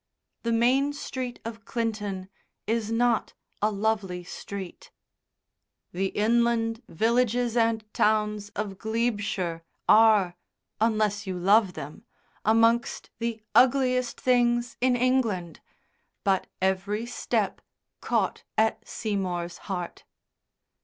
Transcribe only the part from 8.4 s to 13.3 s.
of Glebeshire are, unless you love them, amongst